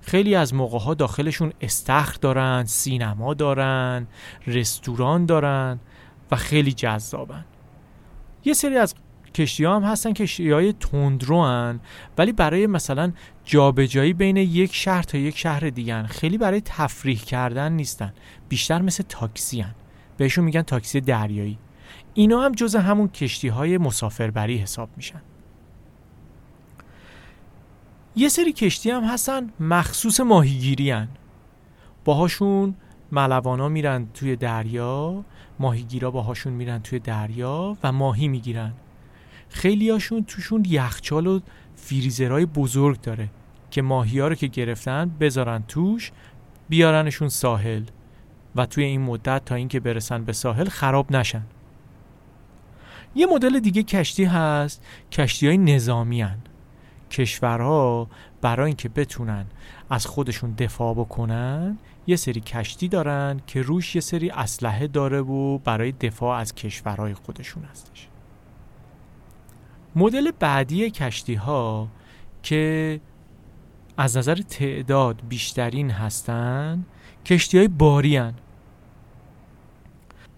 خیلی 0.00 0.34
از 0.34 0.54
موقع 0.54 0.78
ها 0.78 0.94
داخلشون 0.94 1.52
استخر 1.60 2.16
دارن 2.20 2.64
سینما 2.64 3.34
دارن 3.34 4.06
رستوران 4.46 5.26
دارن 5.26 5.78
و 6.30 6.36
خیلی 6.36 6.72
جذابن. 6.72 7.44
یه 8.44 8.52
سری 8.52 8.76
از 8.76 8.94
کشتی 9.34 9.64
هم 9.64 9.82
هستن 9.82 10.12
کشتی 10.12 10.50
های 10.50 10.72
تندرو 10.72 11.44
هن 11.44 11.80
ولی 12.18 12.32
برای 12.32 12.66
مثلا 12.66 13.12
جابجایی 13.44 14.12
بین 14.12 14.36
یک 14.36 14.74
شهر 14.74 15.02
تا 15.02 15.18
یک 15.18 15.38
شهر 15.38 15.70
دیگه 15.70 16.02
خیلی 16.02 16.38
برای 16.38 16.60
تفریح 16.60 17.18
کردن 17.18 17.72
نیستن. 17.72 18.12
بیشتر 18.48 18.82
مثل 18.82 19.04
تاکسی 19.08 19.60
هن. 19.60 19.74
بهشون 20.22 20.44
میگن 20.44 20.62
تاکسی 20.62 21.00
دریایی. 21.00 21.58
اینا 22.14 22.40
هم 22.42 22.52
جز 22.52 22.76
همون 22.76 23.08
کشتی 23.08 23.48
های 23.48 23.78
مسافربری 23.78 24.58
حساب 24.58 24.88
میشن. 24.96 25.22
یه 28.16 28.28
سری 28.28 28.52
کشتی 28.52 28.90
هم 28.90 29.04
هستن 29.04 29.50
مخصوص 29.60 30.20
ماهیگیری 30.20 30.90
هن. 30.90 31.08
باهاشون 32.04 32.74
ملوانا 33.12 33.68
میرن 33.68 34.06
توی 34.14 34.36
دریا 34.36 35.24
ماهیگیرا 35.58 36.10
باهاشون 36.10 36.52
میرن 36.52 36.78
توی 36.82 36.98
دریا 36.98 37.76
و 37.82 37.92
ماهی 37.92 38.28
می‌گیرن. 38.28 38.72
خیلی 39.48 39.90
هاشون 39.90 40.24
توشون 40.24 40.64
یخچال 40.68 41.26
و 41.26 41.40
فریزرهای 41.76 42.46
بزرگ 42.46 43.00
داره 43.00 43.28
که 43.70 43.82
ماهی 43.82 44.18
ها 44.18 44.28
رو 44.28 44.34
که 44.34 44.46
گرفتن 44.46 45.10
بذارن 45.20 45.64
توش 45.68 46.12
بیارنشون 46.68 47.28
ساحل. 47.28 47.84
و 48.56 48.66
توی 48.66 48.84
این 48.84 49.00
مدت 49.00 49.44
تا 49.44 49.54
اینکه 49.54 49.80
برسن 49.80 50.24
به 50.24 50.32
ساحل 50.32 50.68
خراب 50.68 51.12
نشن 51.12 51.42
یه 53.14 53.26
مدل 53.26 53.60
دیگه 53.60 53.82
کشتی 53.82 54.24
هست 54.24 54.82
کشتی 55.12 55.46
های 55.46 55.58
نظامی 55.58 56.22
هن. 56.22 56.38
کشورها 57.10 58.08
برای 58.40 58.66
اینکه 58.66 58.88
بتونن 58.88 59.46
از 59.90 60.06
خودشون 60.06 60.52
دفاع 60.52 60.94
بکنن 60.94 61.78
یه 62.06 62.16
سری 62.16 62.40
کشتی 62.40 62.88
دارن 62.88 63.40
که 63.46 63.62
روش 63.62 63.94
یه 63.94 64.00
سری 64.00 64.30
اسلحه 64.30 64.86
داره 64.86 65.20
و 65.20 65.58
برای 65.58 65.92
دفاع 65.92 66.38
از 66.38 66.54
کشورهای 66.54 67.14
خودشون 67.14 67.64
هستش 67.64 68.08
مدل 69.96 70.30
بعدی 70.30 70.90
کشتی 70.90 71.34
ها 71.34 71.88
که 72.42 73.00
از 73.96 74.16
نظر 74.16 74.34
تعداد 74.34 75.22
بیشترین 75.28 75.90
هستن 75.90 76.86
کشتی 77.24 77.58
های 77.58 77.68
باری 77.68 78.16
هن. 78.16 78.34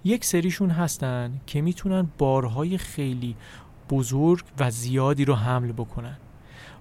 یک 0.04 0.24
سریشون 0.24 0.70
هستن 0.70 1.40
که 1.46 1.60
می‌تونن 1.60 2.08
بارهای 2.18 2.78
خیلی 2.78 3.36
بزرگ 3.90 4.44
و 4.58 4.70
زیادی 4.70 5.24
رو 5.24 5.34
حمل 5.34 5.72
بکنن. 5.72 6.16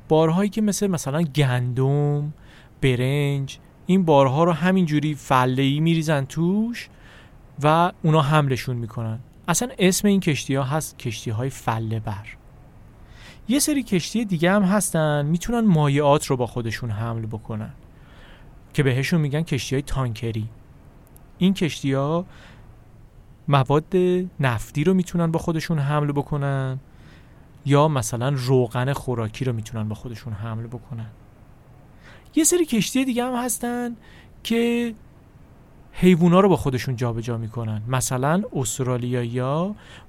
بارهایی 0.10 0.50
که 0.50 0.62
مثل 0.62 0.88
مثلا 0.88 1.22
گندم 1.22 2.33
برنج 2.81 3.60
این 3.86 4.05
بارها 4.05 4.43
رو 4.43 4.51
همینجوری 4.51 5.15
فله 5.15 5.63
ای 5.63 5.79
میریزن 5.79 6.25
توش 6.25 6.89
و 7.63 7.91
اونا 8.03 8.22
حملشون 8.22 8.75
می‌کنن. 8.75 9.19
اصلا 9.48 9.69
اسم 9.79 10.07
این 10.07 10.19
کشتی 10.19 10.55
ها 10.55 10.63
هست 10.63 11.00
کشتی 11.00 11.31
های 11.31 11.50
فله 11.50 12.00
بر 12.00 12.27
یه 13.48 13.60
سری 13.60 13.83
کشتی 13.83 14.25
دیگه 14.25 14.51
هم 14.51 14.63
هستن 14.63 15.25
می‌تونن 15.25 15.60
مایعات 15.60 16.25
رو 16.25 16.38
با 16.38 16.48
خودشون 16.48 16.91
حمل 16.91 17.25
بکنن. 17.25 17.74
که 18.74 18.84
بهشون 18.84 19.22
میگن 19.22 19.42
کشتی 19.42 19.75
های 19.75 19.82
تانکری. 19.82 20.50
این 21.38 21.53
کشتی 21.53 21.94
ها 21.94 22.25
مواد 23.48 23.96
نفتی 24.39 24.84
رو 24.84 24.94
می‌تونن 24.94 25.32
با 25.32 25.39
خودشون 25.39 25.80
حمل 25.80 26.12
بکنن 26.12 26.80
یا 27.65 27.88
مثلا 27.88 28.30
روغن 28.36 28.94
خوراکی 28.94 29.46
رو 29.46 29.53
می‌تونن 29.53 29.89
با 29.89 29.96
خودشون 29.96 30.34
حمل 30.34 30.68
بکنن. 30.68 31.10
یه 32.36 32.44
سری 32.44 32.65
کشتی 32.65 33.06
دیگه 33.06 33.24
هم 33.24 33.36
هستن 33.36 33.96
که 34.44 34.94
حیوونا 35.96 36.40
رو 36.40 36.50
با 36.50 36.56
خودشون 36.56 36.96
جابجا 36.96 37.38
می‌کنن. 37.38 37.82
مثلا 37.88 38.44
استرالیایی 38.56 39.40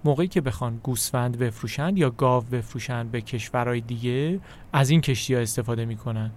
موقعی 0.05 0.29
که 0.29 0.41
بخوان 0.41 0.81
گوسفند 0.83 1.39
بفروشن 1.39 1.97
یا 1.97 2.11
گاو 2.11 2.45
بفروشن 2.53 3.09
به 3.09 3.21
کشورهای 3.21 3.81
دیگه 3.81 4.41
از 4.73 4.91
این 4.91 5.01
کشتی 5.01 5.35
ها 5.35 5.41
استفاده 5.41 5.85
می‌کنن. 5.85 6.31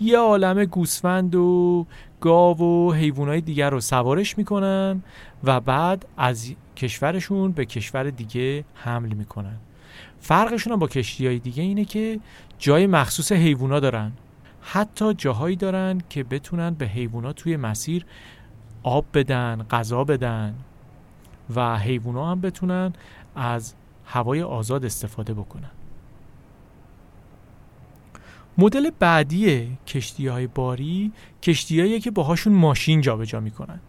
یه 0.00 0.18
عالم 0.18 0.64
گوسفند 0.64 1.34
و 1.34 1.86
گاو 2.20 2.58
و 2.58 2.92
حیوانات 2.92 3.44
دیگر 3.44 3.70
رو 3.70 3.80
سوارش 3.80 4.38
می‌کنن 4.38 5.02
و 5.44 5.60
بعد 5.60 6.06
از 6.16 6.52
کشورشون 6.76 7.52
به 7.52 7.64
کشور 7.64 8.10
دیگه 8.10 8.64
حمل 8.74 9.12
می‌کنن. 9.12 9.56
فرقشون 10.20 10.76
با 10.76 10.86
کشتی 10.86 11.26
های 11.26 11.38
دیگه 11.38 11.62
اینه 11.62 11.84
که 11.84 12.20
جای 12.58 12.86
مخصوص 12.86 13.32
حیوونا 13.32 13.80
دارن. 13.80 14.12
حتی 14.60 15.14
جاهایی 15.14 15.56
دارن 15.56 16.00
که 16.10 16.24
بتونن 16.24 16.70
به 16.70 16.86
حیوانات 16.86 17.36
توی 17.36 17.56
مسیر 17.56 18.06
آب 18.84 19.04
بدن 19.14 19.66
غذا 19.70 20.04
بدن 20.04 20.54
و 21.54 21.78
حیوونا 21.78 22.30
هم 22.30 22.40
بتونن 22.40 22.92
از 23.36 23.74
هوای 24.04 24.42
آزاد 24.42 24.84
استفاده 24.84 25.34
بکنن. 25.34 25.70
مدل 28.58 28.90
بعدی 28.98 29.78
کشتی 29.86 30.26
های 30.26 30.46
باری 30.46 31.12
کشتی 31.42 32.00
که 32.00 32.10
باهاشون 32.10 32.52
ماشین 32.52 33.00
جابجا 33.00 33.40
می‌کنن. 33.40 33.80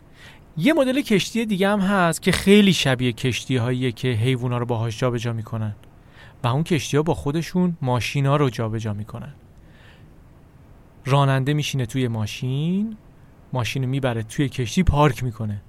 یه 0.57 0.73
مدل 0.73 1.01
کشتی 1.01 1.45
دیگه 1.45 1.69
هم 1.69 1.79
هست 1.79 2.21
که 2.21 2.31
خیلی 2.31 2.73
شبیه 2.73 3.11
کشتی 3.11 3.57
هایی 3.57 3.91
که 3.91 4.07
حیوونا 4.07 4.57
رو 4.57 4.65
باهاش 4.65 4.99
جابجا 4.99 5.33
می‌کنن. 5.33 5.75
و 6.43 6.47
اون 6.47 6.63
کشتی 6.63 6.97
ها 6.97 7.03
با 7.03 7.13
خودشون 7.13 7.77
ماشینا 7.81 8.35
رو 8.35 8.49
جابجا 8.49 8.93
می‌کنن. 8.93 9.33
راننده 11.05 11.53
میشینه 11.53 11.85
توی 11.85 12.07
ماشین 12.07 12.97
ماشین 13.53 13.85
می‌بره 13.85 14.23
توی 14.23 14.49
کشتی 14.49 14.83
پارک 14.83 15.23
می‌کنه. 15.23 15.61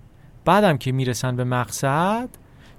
بعدم 0.45 0.79
که 0.79 0.93
می‌رسن 0.93 1.37
به 1.37 1.45
مقصد 1.45 2.29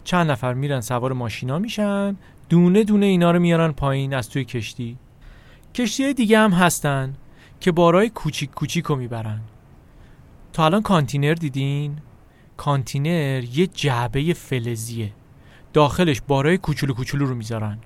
چند 0.03 0.31
نفر 0.31 0.53
میرن 0.53 0.81
سوار 0.81 1.13
ماشینا 1.13 1.59
میشن 1.59 2.17
دونه 2.49 2.83
دونه 2.83 3.05
اینا 3.05 3.31
رو 3.31 3.39
میارن 3.39 3.71
پایین 3.71 4.13
از 4.13 4.29
توی 4.29 4.45
کشتی. 4.45 4.97
کشتی 5.75 6.13
دیگه 6.13 6.39
هم 6.39 6.51
هستن 6.51 7.13
که 7.59 7.71
بارای 7.71 8.09
کوچیک 8.09 8.51
کوچیک 8.51 8.85
رو 8.85 8.95
می‌برن. 8.95 9.39
تا 10.53 10.65
الان 10.65 10.81
کانتینر 10.81 11.33
دیدین؟ 11.33 11.97
کانتینر 12.57 13.43
یه 13.43 13.67
جعبه 13.67 14.33
فلزیه. 14.33 15.13
داخلش 15.73 16.21
بارای 16.27 16.57
کوچولو 16.57 16.93
کوچولو 16.93 17.25
رو 17.25 17.35
می‌ذارن. 17.35 17.77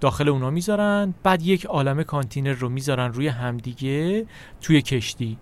داخل 0.00 0.28
اونا 0.28 0.50
می‌ذارن 0.50 1.14
بعد 1.22 1.42
یک 1.42 1.66
عالم 1.66 2.02
کانتینر 2.02 2.52
رو 2.52 2.68
می‌ذارن 2.68 3.12
روی 3.12 3.28
همدیگه 3.28 4.26
توی 4.60 4.82
کشتی. 4.82 5.38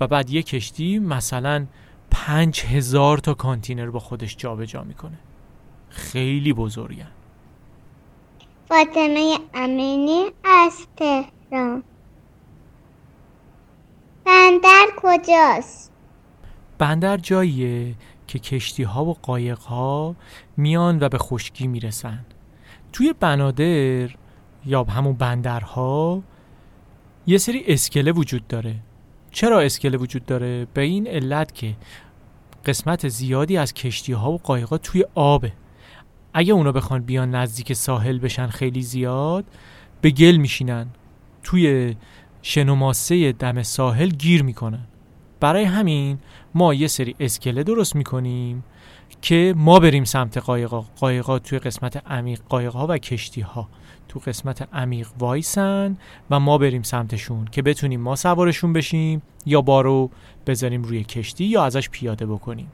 و 0.00 0.06
بعد 0.06 0.30
یک 0.30 0.46
کشتی 0.46 0.98
مثلا 0.98 1.66
پنج 2.10 2.60
هزار 2.60 3.18
تا 3.18 3.34
کانتینر 3.34 3.90
با 3.90 3.98
خودش 3.98 4.36
جابجا 4.36 4.64
جا 4.64 4.82
می‌کنه. 4.82 5.18
خیلی 5.88 6.52
بزرگن. 6.52 7.10
فاطمه 8.68 9.38
امینی 9.54 10.24
از 10.44 10.86
تهران. 10.96 11.82
بندر 14.24 14.86
کجاست؟ 14.96 15.92
بندر 16.78 17.16
جاییه 17.16 17.94
که 18.26 18.38
کشتی 18.38 18.82
ها 18.82 19.04
و 19.04 19.14
قایق 19.14 19.58
ها 19.58 20.16
میان 20.56 20.98
و 21.00 21.08
به 21.08 21.18
خشکی 21.18 21.66
می‌رسن. 21.66 22.24
توی 22.92 23.14
بنادر 23.20 24.10
یا 24.66 24.84
همون 24.84 25.12
بندرها 25.12 26.22
یه 27.26 27.38
سری 27.38 27.64
اسکله 27.66 28.12
وجود 28.12 28.46
داره. 28.46 28.74
چرا 29.36 29.60
اسکله 29.60 29.98
وجود 29.98 30.26
داره؟ 30.26 30.66
به 30.74 30.80
این 30.80 31.06
علت 31.06 31.54
که 31.54 31.76
قسمت 32.66 33.08
زیادی 33.08 33.56
از 33.56 33.74
کشتی 33.74 34.12
ها 34.12 34.32
و 34.32 34.38
قایقا 34.38 34.78
توی 34.78 35.04
آبه. 35.14 35.52
اگه 36.34 36.52
اونا 36.52 36.72
بخوان 36.72 37.02
بیان 37.02 37.34
نزدیک 37.34 37.72
ساحل 37.72 38.18
بشن 38.18 38.46
خیلی 38.46 38.82
زیاد 38.82 39.44
به 40.00 40.10
گل 40.10 40.36
میشینن. 40.36 40.86
توی 41.42 41.94
شنوماسه 42.42 43.32
دم 43.32 43.62
ساحل 43.62 44.08
گیر 44.08 44.42
می‌کنن. 44.42 44.86
برای 45.40 45.64
همین 45.64 46.18
ما 46.54 46.74
یه 46.74 46.86
سری 46.86 47.16
اسکله 47.20 47.62
درست 47.62 47.96
می‌کنیم 47.96 48.64
که 49.22 49.54
ما 49.56 49.78
بریم 49.80 50.04
سمت 50.04 50.38
قایقا 50.38 50.80
قایقا 50.80 51.38
توی 51.38 51.58
قسمت 51.58 52.06
عمیق 52.06 52.40
قایقها 52.48 52.86
و 52.86 52.98
کشتی 52.98 53.40
ها 53.40 53.68
تو 54.08 54.18
قسمت 54.18 54.74
عمیق 54.74 55.08
وایسن 55.18 55.96
و 56.30 56.40
ما 56.40 56.58
بریم 56.58 56.82
سمتشون 56.82 57.44
که 57.44 57.62
بتونیم 57.62 58.00
ما 58.00 58.16
سوارشون 58.16 58.72
بشیم 58.72 59.22
یا 59.46 59.60
بارو 59.60 60.10
بذاریم 60.46 60.82
روی 60.82 61.04
کشتی 61.04 61.44
یا 61.44 61.64
ازش 61.64 61.90
پیاده 61.90 62.26
بکنیم. 62.26 62.70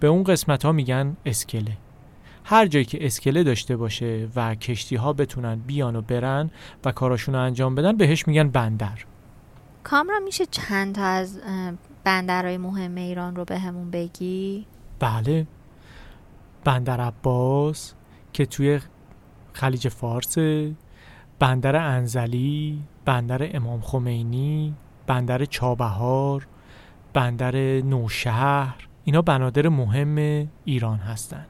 به 0.00 0.06
اون 0.06 0.24
قسمت 0.24 0.64
ها 0.64 0.72
میگن 0.72 1.16
اسکله. 1.26 1.76
هر 2.44 2.66
جایی 2.66 2.84
که 2.84 3.06
اسکله 3.06 3.44
داشته 3.44 3.76
باشه 3.76 4.28
و 4.36 4.54
کشتی 4.54 4.96
ها 4.96 5.12
بتونن 5.12 5.54
بیان 5.54 5.96
و 5.96 6.00
برن 6.00 6.50
و 6.84 6.92
کاراشون 6.92 7.34
رو 7.34 7.40
انجام 7.40 7.74
بدن 7.74 7.96
بهش 7.96 8.28
میگن 8.28 8.48
بندر. 8.48 9.04
کامرا 9.84 10.18
میشه 10.18 10.46
چند 10.46 10.94
تا 10.94 11.02
از 11.02 11.40
بندرهای 12.04 12.56
مهم 12.56 12.94
ایران 12.94 13.36
رو 13.36 13.44
به 13.44 13.58
همون 13.58 13.90
بگی؟ 13.90 14.66
بله. 14.98 15.46
بندر 16.64 17.00
عباس 17.00 17.94
که 18.32 18.46
توی 18.46 18.80
خلیج 19.56 19.88
فارس 19.88 20.38
بندر 21.38 21.76
انزلی 21.76 22.82
بندر 23.04 23.56
امام 23.56 23.80
خمینی 23.80 24.74
بندر 25.06 25.44
چابهار 25.44 26.46
بندر 27.14 27.56
نوشهر 27.80 28.88
اینا 29.04 29.22
بنادر 29.22 29.68
مهم 29.68 30.48
ایران 30.64 30.98
هستند 30.98 31.46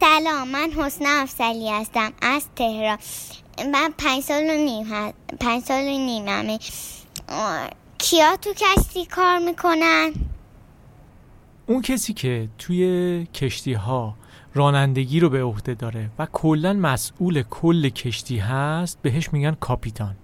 سلام 0.00 0.48
من 0.48 0.70
حسن 0.76 1.04
افسلی 1.06 1.70
هستم 1.70 2.12
از 2.22 2.46
تهران 2.56 2.98
من 3.72 3.94
پنج 3.98 4.22
سال 4.22 4.42
و 4.42 4.64
نیم 4.64 4.86
هست. 4.86 5.14
پنج 5.40 5.62
سال 5.62 5.82
و 5.82 5.86
نیممه 5.86 6.58
کیا 7.98 8.36
تو 8.36 8.50
کشتی 8.52 9.06
کار 9.06 9.38
می‌کنن؟ 9.38 10.12
اون 11.66 11.82
کسی 11.82 12.12
که 12.12 12.48
توی 12.58 13.26
کشتی 13.34 13.72
ها 13.72 14.14
رانندگی 14.56 15.20
رو 15.20 15.30
به 15.30 15.42
عهده 15.42 15.74
داره 15.74 16.10
و 16.18 16.26
کلا 16.32 16.72
مسئول 16.72 17.42
کل 17.42 17.88
کشتی 17.88 18.38
هست 18.38 18.98
بهش 19.02 19.32
میگن 19.32 19.56
کاپیتان 19.60 20.14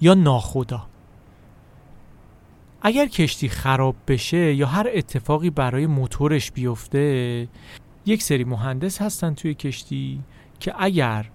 یا 0.00 0.14
ناخدا. 0.14 0.86
اگر 2.82 3.06
کشتی 3.06 3.48
خراب 3.48 3.96
بشه 4.08 4.54
یا 4.54 4.66
هر 4.66 4.86
اتفاقی 4.94 5.50
برای 5.50 5.86
موتورش 5.86 6.52
بیفته 6.52 7.48
یک 8.06 8.22
سری 8.22 8.44
مهندس 8.44 9.02
هستن 9.02 9.34
توی 9.34 9.54
کشتی 9.54 10.20
که 10.60 10.74
اگر 10.78 11.30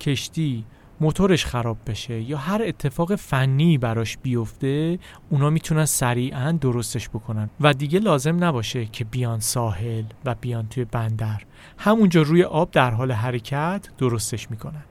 کشتی 0.00 0.64
موتورش 1.00 1.46
خراب 1.46 1.76
بشه 1.86 2.20
یا 2.20 2.38
هر 2.38 2.62
اتفاق 2.62 3.14
فنی 3.14 3.78
براش 3.78 4.18
بیفته 4.18 4.98
اونا 5.30 5.50
می‌تونن 5.50 5.84
سریعا 5.84 6.52
درستش 6.52 7.08
بکنن. 7.08 7.50
و 7.60 7.74
دیگه 7.74 7.98
لازم 7.98 8.44
نباشه 8.44 8.86
که 8.86 9.04
بیان 9.04 9.40
ساحل 9.40 10.04
و 10.24 10.34
بیان 10.34 10.68
توی 10.68 10.84
بندر. 10.84 11.42
همونجا 11.78 12.22
روی 12.22 12.42
آب 12.42 12.70
در 12.70 12.90
حال 12.90 13.12
حرکت 13.12 13.88
درستش 13.98 14.50
می‌کنن. 14.50 14.84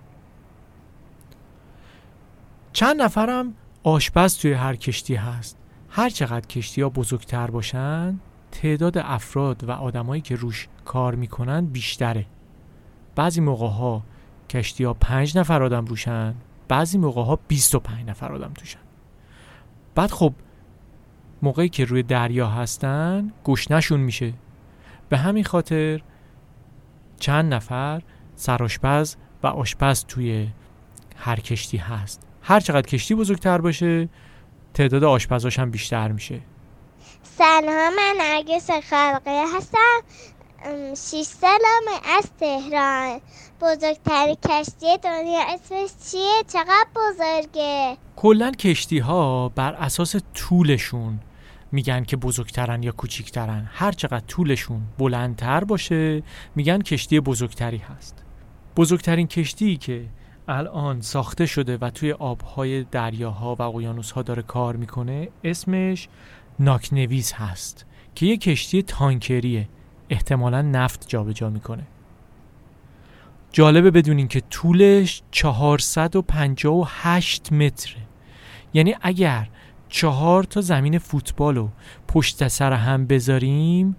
چند 2.73 3.01
نفرم 3.01 3.53
آشپز 3.83 4.37
توی 4.37 4.53
هر 4.53 4.75
کشتی 4.75 5.15
هست. 5.15 5.57
هر 5.89 6.09
چقدر 6.09 6.47
کشتی 6.47 6.81
ها 6.81 6.89
بزرگتر 6.89 7.51
باشن 7.51 8.19
تعداد 8.51 8.97
افراد 8.97 9.63
و 9.63 9.71
آدمایی 9.71 10.21
که 10.21 10.35
روش 10.35 10.67
کار 10.85 11.15
می‌کنن 11.15 11.65
بیشتره. 11.65 12.25
بعضی 13.15 13.41
موقع 13.41 13.67
ها 13.67 14.03
کشتی 14.49 14.83
ها 14.83 14.93
پنج 14.93 15.37
نفر 15.37 15.63
آدم 15.63 15.85
روشن 15.85 16.35
بعضی 16.67 16.97
موقع 16.97 17.23
ها 17.23 17.39
25 17.47 18.09
نفر 18.09 18.33
آدم 18.33 18.53
توشن. 18.53 18.79
بعد 19.95 20.11
خب 20.11 20.33
موقعی 21.41 21.69
که 21.69 21.85
روی 21.85 22.03
دریا 22.03 22.47
هستن 22.47 23.33
گشنشون 23.45 23.99
میشه. 23.99 24.33
به 25.09 25.17
همین 25.17 25.43
خاطر 25.43 26.01
چند 27.19 27.53
نفر 27.53 28.01
سراشپز 28.35 29.15
و 29.43 29.47
آشپز 29.47 30.05
توی 30.05 30.47
هر 31.17 31.39
کشتی 31.39 31.77
هست. 31.77 32.21
هر 32.41 32.59
چقدر 32.59 32.87
کشتی 32.87 33.15
بزرگتر 33.15 33.61
باشه 33.61 34.09
تعداد 34.73 35.03
آشپزاش 35.03 35.59
هم 35.59 35.71
بیشتر 35.71 36.11
میشه. 36.11 36.41
سلام 37.23 37.95
من 37.95 38.15
نرگس 38.19 38.71
خلقه 38.71 39.43
هستم. 39.57 40.01
شیش 40.97 41.27
سالم 41.27 41.85
از 42.17 42.31
تهران 42.39 43.21
بزرگترین 43.61 44.35
کشتی 44.35 44.97
دنیا 45.03 45.39
اسمش 45.47 45.89
چیه؟ 46.11 46.43
چقدر 46.47 46.87
بزرگه؟ 46.95 47.97
کلا 48.15 48.51
کشتی 48.51 48.99
ها 48.99 49.49
بر 49.49 49.73
اساس 49.73 50.15
طولشون 50.33 51.19
میگن 51.71 52.03
که 52.03 52.17
بزرگترن 52.17 52.83
یا 52.83 52.91
کوچیکترن 52.91 53.69
هر 53.73 53.91
چقدر 53.91 54.19
طولشون 54.19 54.81
بلندتر 54.97 55.63
باشه 55.63 56.23
میگن 56.55 56.81
کشتی 56.81 57.19
بزرگتری 57.19 57.77
هست 57.77 58.23
بزرگترین 58.77 59.27
کشتی 59.27 59.77
که 59.77 60.05
الان 60.47 61.01
ساخته 61.01 61.45
شده 61.45 61.77
و 61.81 61.89
توی 61.89 62.11
آبهای 62.11 62.83
دریاها 62.83 63.55
و 63.55 63.61
اقیانوسها 63.61 64.21
داره 64.21 64.41
کار 64.41 64.75
می‌کنه 64.75 65.29
اسمش 65.43 66.07
ناکنویس 66.59 67.33
هست 67.33 67.85
که 68.15 68.25
یه 68.25 68.37
کشتی 68.37 68.83
تانکریه 68.83 69.69
احتمالا 70.09 70.61
نفت 70.61 71.07
جابجا 71.07 71.33
جا 71.33 71.49
می‌کنه. 71.49 71.83
جالبه 73.51 73.91
بدونین 73.91 74.27
که 74.27 74.41
طولش 74.41 75.21
458 75.31 77.53
متره. 77.53 78.01
یعنی 78.73 78.95
اگر 79.01 79.49
چهار 79.89 80.43
تا 80.43 80.61
زمین 80.61 80.97
فوتبال 80.97 81.55
رو 81.55 81.69
پشت 82.07 82.47
سر 82.47 82.73
هم 82.73 83.07
بذاریم 83.07 83.95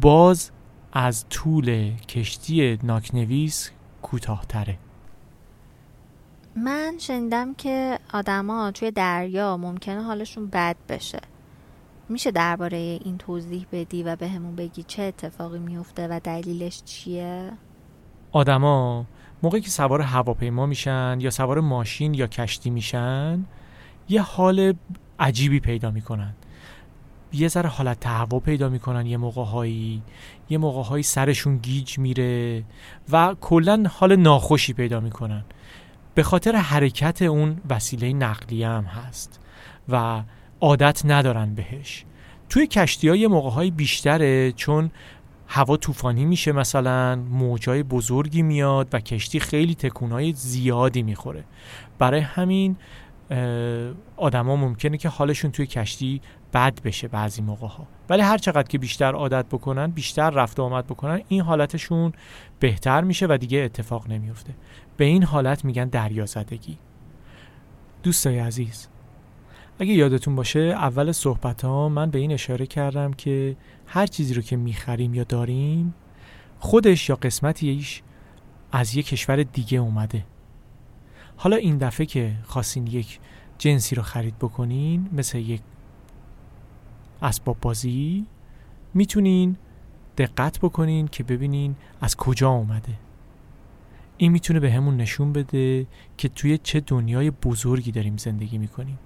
باز 0.00 0.50
از 0.92 1.28
طول 1.28 1.92
کشتی 2.08 2.78
ناکنویس 2.82 3.70
کوتاهتره. 4.02 4.78
من 6.56 6.94
شنیدم 6.98 7.54
که 7.54 7.98
آدما 8.12 8.70
توی 8.70 8.90
دریا 8.90 9.56
ممکنه 9.56 10.02
حالشون 10.02 10.46
بد 10.46 10.76
بشه. 10.88 11.20
میشه 12.10 12.30
درباره 12.30 12.76
این 12.76 13.18
توضیح 13.18 13.66
بدی 13.72 14.02
و 14.02 14.16
بهمون 14.16 14.56
به 14.56 14.62
بگی 14.62 14.82
چه 14.82 15.02
اتفاقی 15.02 15.58
میفته 15.58 16.08
و 16.10 16.20
دلیلش 16.24 16.82
چیه؟ 16.82 17.52
آدما 18.32 19.06
موقعی 19.42 19.60
که 19.60 19.70
سوار 19.70 20.00
هواپیما 20.00 20.66
میشن 20.66 21.18
یا 21.20 21.30
سوار 21.30 21.60
ماشین 21.60 22.14
یا 22.14 22.26
کشتی 22.26 22.70
میشن 22.70 23.44
یه 24.08 24.22
حال 24.22 24.74
عجیبی 25.18 25.60
پیدا 25.60 25.90
می‌کنن. 25.90 26.34
یه 27.32 27.48
ذره 27.48 27.68
حالت 27.68 28.00
تهوع 28.00 28.40
پیدا 28.40 28.68
می‌کنن 28.68 29.06
یه 29.06 29.16
موقع 29.16 29.44
هایی 29.44 30.02
یه 30.50 30.58
موقع 30.58 30.82
هایی 30.82 31.02
سرشون 31.02 31.56
گیج 31.56 31.98
میره 31.98 32.64
و 33.12 33.34
کلا 33.40 33.84
حال 33.90 34.16
ناخوشی 34.16 34.72
پیدا 34.72 35.00
می‌کنن. 35.00 35.44
به 36.14 36.22
خاطر 36.22 36.56
حرکت 36.56 37.22
اون 37.22 37.60
وسیله 37.70 38.12
نقلیه 38.12 38.68
هم 38.68 38.84
هست 38.84 39.40
و 39.88 40.22
عادت 40.60 41.02
ندارن 41.04 41.54
بهش. 41.54 42.04
توی 42.48 42.66
کشتی 42.66 43.08
های 43.08 43.26
موقع 43.26 43.50
های 43.50 43.70
بیشتره 43.70 44.52
چون 44.52 44.90
هوا 45.48 45.76
طوفانی 45.76 46.24
میشه 46.24 46.52
مثلا 46.52 47.16
موجای 47.16 47.82
بزرگی 47.82 48.42
میاد 48.42 48.88
و 48.92 49.00
کشتی 49.00 49.40
خیلی 49.40 49.74
تکونهای 49.74 50.32
زیادی 50.32 51.02
می‌خوره. 51.02 51.44
برای 51.98 52.20
همین 52.20 52.76
آدما 54.16 54.56
ممکنه 54.56 54.96
که 54.96 55.08
حالشون 55.08 55.50
توی 55.50 55.66
کشتی 55.66 56.20
بد 56.54 56.82
بشه 56.82 57.08
بعضی 57.08 57.42
موقع 57.42 57.66
ها 57.66 57.86
ولی 58.08 58.22
هر 58.22 58.38
چقدر 58.38 58.68
که 58.68 58.78
بیشتر 58.78 59.12
عادت 59.14 59.46
بکنن 59.46 59.86
بیشتر 59.86 60.30
رفت 60.30 60.60
آمد 60.60 60.86
بکنن 60.86 61.20
این 61.28 61.40
حالتشون 61.40 62.12
بهتر 62.60 63.00
میشه 63.00 63.26
و 63.26 63.38
دیگه 63.40 63.58
اتفاق 63.58 64.08
نمیفته 64.08 64.54
به 64.96 65.04
این 65.04 65.22
حالت 65.22 65.64
میگن 65.64 65.88
دریازدگی. 65.88 66.78
دوستای 68.02 68.38
عزیز 68.38 68.88
اگه 69.80 69.92
یادتون 69.92 70.34
باشه 70.36 70.60
اول 70.60 71.12
صحبت 71.12 71.64
ها 71.64 71.88
من 71.88 72.10
به 72.10 72.18
این 72.18 72.32
اشاره 72.32 72.66
کردم 72.66 73.12
که 73.12 73.56
هر 73.86 74.06
چیزی 74.06 74.34
رو 74.34 74.42
که 74.42 74.56
می‌خریم 74.56 75.14
یا 75.14 75.24
داریم 75.24 75.94
خودش 76.58 77.08
یا 77.08 77.16
قسمتیش 77.16 78.02
از 78.72 78.94
یک 78.96 79.06
کشور 79.06 79.42
دیگه 79.42 79.78
اومده. 79.78 80.24
حالا 81.36 81.56
این 81.56 81.78
دفعه 81.78 82.06
که 82.06 82.32
خواستین 82.44 82.86
یک 82.86 83.20
جنسی 83.58 83.94
رو 83.94 84.02
خرید 84.02 84.38
بکنین 84.38 85.08
مثل 85.12 85.38
یک 85.38 85.60
اسباب 87.22 87.56
بازی 87.60 88.26
می‌تونین 88.94 89.56
دقت 90.18 90.58
بکنین 90.58 91.08
که 91.08 91.24
ببینین 91.24 91.76
از 92.00 92.16
کجا 92.16 92.50
اومده. 92.50 92.94
این 94.16 94.32
می‌تونه 94.32 94.60
به 94.60 94.72
همون 94.72 94.96
نشون 94.96 95.32
بده 95.32 95.86
که 96.16 96.28
توی 96.28 96.58
چه 96.58 96.80
دنیای 96.80 97.30
بزرگی 97.30 97.92
داریم 97.92 98.16
زندگی 98.16 98.58
می‌کنیم. 98.58 98.98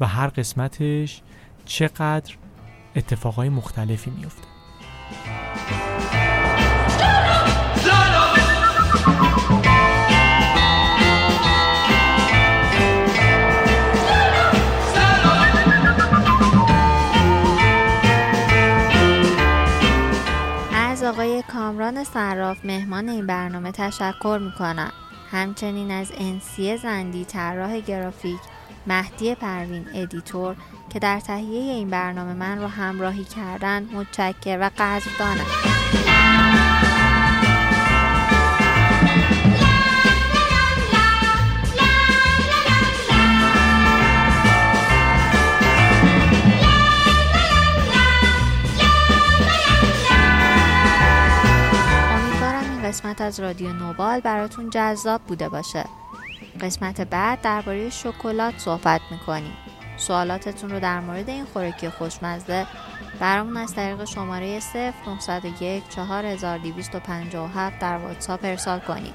و 0.00 0.06
هر 0.06 0.28
قسمتش 0.28 1.22
چقدر 1.64 2.34
اتفاقای 2.96 3.48
مختلفی 3.48 4.10
میفته 4.10 4.48
از 20.74 21.04
آقای 21.04 21.42
کامران 21.52 22.04
صراف 22.04 22.64
مهمان 22.64 23.08
این 23.08 23.26
برنامه 23.26 23.72
تشکر 23.72 24.38
می‌کنم. 24.42 24.92
همچنین 25.30 25.90
از 25.90 26.12
انسیه 26.18 26.76
زندی 26.76 27.24
طراح 27.24 27.80
گرافیک 27.80 28.40
مهدی 28.88 29.34
پروین 29.34 29.86
ادیتور 29.94 30.56
که 30.90 30.98
در 30.98 31.20
تهیه 31.20 31.72
این 31.72 31.90
برنامه 31.90 32.32
من 32.32 32.58
رو 32.58 32.66
همراهی 32.66 33.24
کردن 33.24 33.88
متشکر 33.92 34.58
و 34.60 34.70
قدردانم. 34.78 35.46
قسمت 52.84 53.20
از 53.20 53.40
رادیو 53.40 53.72
نوبال 53.72 54.20
براتون 54.20 54.70
جذاب 54.70 55.20
بوده 55.20 55.48
باشه. 55.48 55.84
قسمت 56.58 57.00
بعد 57.00 57.40
درباره 57.40 57.90
شکلات 57.90 58.58
صحبت 58.58 59.00
می‌کنیم. 59.10 59.52
سوالاتتون 59.96 60.70
رو 60.70 60.80
در 60.80 61.00
مورد 61.00 61.28
این 61.28 61.44
خوراکی 61.44 61.88
خوشمزه 61.90 62.66
برامون 63.20 63.56
از 63.56 63.74
طریق 63.74 64.04
شماره 64.04 64.60
0901 65.20 65.88
4257 65.88 67.78
در 67.78 67.96
واتساپ 67.96 68.40
ارسال 68.42 68.78
کنید. 68.78 69.14